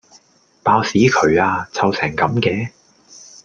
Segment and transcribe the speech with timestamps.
[0.63, 1.69] 爆屎渠呀！
[1.71, 2.71] 臭成咁嘅